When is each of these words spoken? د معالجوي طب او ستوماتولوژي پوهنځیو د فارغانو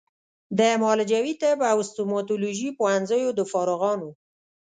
د 0.57 0.59
معالجوي 0.81 1.33
طب 1.41 1.57
او 1.71 1.77
ستوماتولوژي 1.91 2.69
پوهنځیو 2.79 3.29
د 3.39 3.39
فارغانو 3.51 4.09